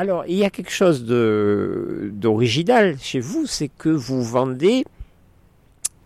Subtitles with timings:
[0.00, 4.86] Alors, il y a quelque chose de d'original chez vous, c'est que vous vendez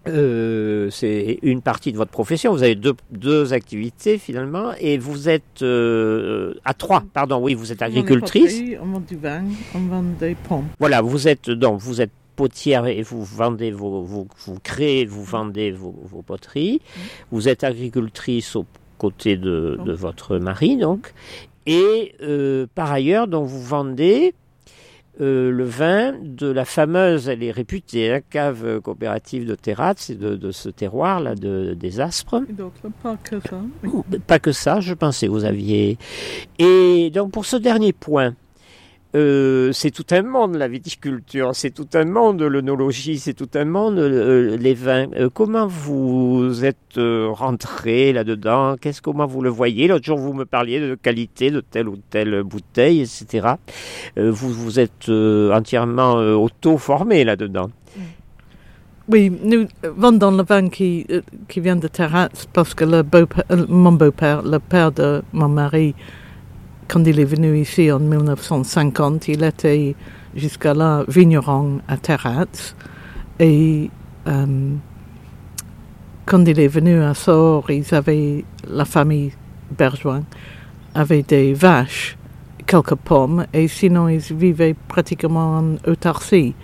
[0.09, 2.53] euh, c'est une partie de votre profession.
[2.53, 7.05] Vous avez deux, deux activités finalement, et vous êtes euh, à trois.
[7.15, 8.61] Pardon, oui, vous êtes agricultrice.
[8.83, 9.45] On vend du vin,
[9.77, 10.67] on vend des pommes.
[10.81, 15.71] Voilà, vous êtes donc vous êtes potière et vous vendez vos, vous créez, vous vendez
[15.71, 16.81] vos, vos poteries.
[17.31, 18.67] Vous êtes agricultrice aux
[18.99, 21.13] côtés de, de votre mari donc,
[21.67, 24.35] et euh, par ailleurs donc vous vendez
[25.21, 30.19] euh, le vin de la fameuse, elle est réputée, la cave coopérative de Terrat, c'est
[30.19, 32.43] de, de, ce terroir là de, des Aspres.
[32.49, 33.61] Et donc, pas que ça.
[33.85, 34.19] Oui.
[34.27, 35.99] Pas que ça, je pensais vous aviez.
[36.59, 38.35] Et donc pour ce dernier point,
[39.15, 43.65] euh, c'est tout un monde la viticulture, c'est tout un monde l'œnologie, c'est tout un
[43.65, 45.07] monde euh, les vins.
[45.15, 48.77] Euh, comment vous êtes rentré là-dedans?
[48.81, 49.87] Qu'est-ce comment vous le voyez?
[49.87, 53.55] L'autre jour vous me parliez de qualité de telle ou telle bouteille, etc.
[54.17, 57.71] Vous vous êtes entièrement auto-formé là-dedans.
[59.09, 61.07] Oui, nous vendons le vin qui,
[61.47, 63.27] qui vient de Terrat parce que le beau
[63.69, 65.95] mon beau-père, le père de mon mari,
[66.89, 69.95] quand il est venu ici en 1950, il était
[70.35, 72.75] jusqu'à là vigneron à Terrat.
[73.39, 73.91] Et
[74.27, 74.75] euh,
[76.27, 79.33] quand il est venu à Sort, ils avaient, la famille
[79.77, 80.23] Bergeoin
[80.95, 82.17] avait des vaches,
[82.67, 86.55] quelques pommes, et sinon ils vivaient pratiquement en autarcie.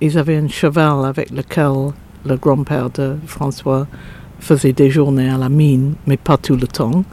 [0.00, 1.92] Ils avaient un cheval avec lequel
[2.24, 3.86] le grand-père de François
[4.40, 7.04] faisait des journées à la mine, mais pas tout le temps.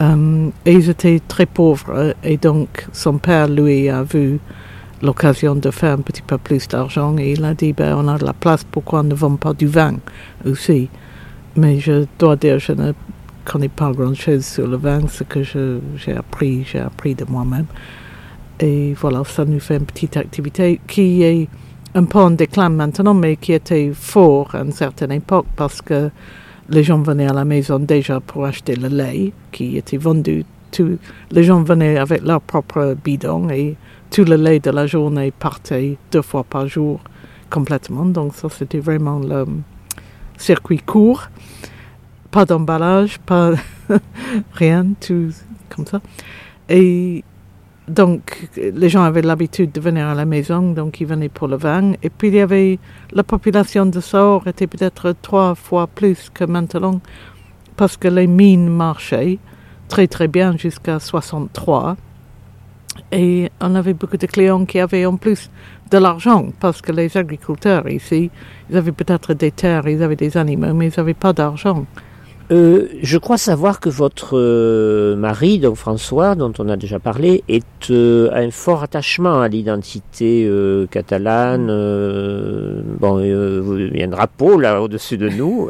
[0.00, 4.38] Et ils étaient très pauvres, et donc son père, lui, a vu
[5.02, 8.16] l'occasion de faire un petit peu plus d'argent, et il a dit, ben, on a
[8.16, 9.96] de la place, pourquoi on ne vend pas du vin
[10.46, 10.88] aussi
[11.56, 12.92] Mais je dois dire, je ne
[13.44, 17.66] connais pas grand-chose sur le vin, ce que j'ai appris, j'ai appris de moi-même.
[18.60, 21.48] Et voilà, ça nous fait une petite activité qui est
[21.94, 26.10] un peu en déclin maintenant, mais qui était fort à une certaine époque parce que
[26.68, 30.44] les gens venaient à la maison déjà pour acheter le lait qui était vendu.
[30.70, 30.98] Tout,
[31.30, 33.76] les gens venaient avec leur propre bidon et
[34.10, 37.00] tout le lait de la journée partait deux fois par jour
[37.50, 38.04] complètement.
[38.04, 39.46] Donc ça, c'était vraiment le
[40.36, 41.28] circuit court.
[42.30, 43.52] Pas d'emballage, pas
[44.52, 45.30] rien, tout
[45.70, 46.00] comme ça.
[46.68, 47.24] Et
[47.88, 51.56] donc, les gens avaient l'habitude de venir à la maison, donc ils venaient pour le
[51.56, 51.92] vin.
[52.02, 52.78] Et puis, il y avait
[53.12, 57.00] la population de Sort était peut-être trois fois plus que maintenant,
[57.76, 59.38] parce que les mines marchaient
[59.88, 61.96] très très bien jusqu'à 63.
[63.12, 65.50] Et on avait beaucoup de clients qui avaient en plus
[65.90, 68.30] de l'argent, parce que les agriculteurs ici,
[68.68, 71.86] ils avaient peut-être des terres, ils avaient des animaux, mais ils n'avaient pas d'argent.
[72.50, 77.44] Euh, je crois savoir que votre euh, mari, donc François, dont on a déjà parlé,
[77.48, 81.68] est euh, a un fort attachement à l'identité euh, catalane.
[81.70, 85.68] euh, bon, euh, il y a un drapeau là au-dessus de nous,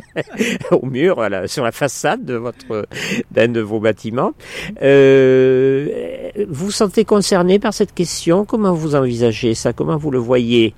[0.70, 2.86] au mur, à sur la façade de votre
[3.30, 4.32] d'un de vos bâtiments.
[4.80, 8.44] Vous vous sentez concerné par cette question?
[8.44, 9.72] Comment vous envisagez ça?
[9.72, 10.74] Comment vous le voyez?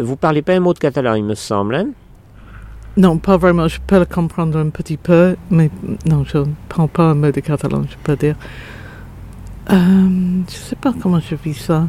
[0.00, 1.74] Vous parlez pas un mot de catalan, il me semble.
[1.74, 1.88] Hein?
[2.98, 3.68] Non, pas vraiment.
[3.68, 5.70] Je peux le comprendre un petit peu, mais
[6.04, 8.34] non, je ne prends pas un mot de catalan, je peux dire.
[9.70, 11.86] Euh, je ne sais pas comment je vis ça.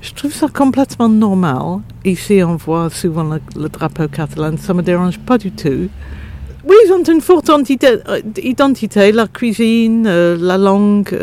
[0.00, 1.80] Je trouve ça complètement normal.
[2.06, 4.56] Ici, on voit souvent le, drapeau catalan.
[4.56, 5.90] Ça me dérange pas du tout.
[6.64, 11.18] Oui, ils ont une forte euh, identité, la cuisine, euh, la langue,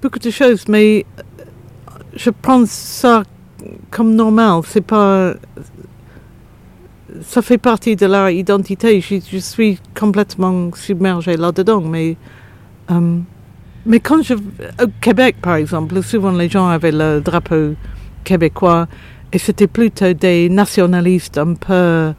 [0.00, 1.04] beaucoup de choses, mais
[2.14, 3.24] je prends ça
[3.90, 4.60] comme normal.
[4.68, 5.34] C'est pas
[7.22, 9.00] ça fait partie de leur identité.
[9.00, 11.80] Je, suis complètement submergée là-dedans.
[11.80, 12.16] Mais,
[12.90, 13.18] euh,
[13.84, 14.34] mais quand je.
[14.34, 17.74] Au Québec, par exemple, souvent les gens avaient le drapeau
[18.24, 18.86] québécois
[19.32, 22.12] et c'était plutôt des nationalistes un peu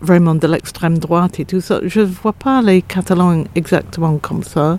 [0.00, 1.80] vraiment de l'extrême droite et tout ça.
[1.84, 4.78] Je ne vois pas les Catalans exactement comme ça,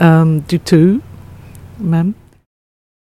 [0.00, 1.00] euh, du tout,
[1.80, 2.12] même.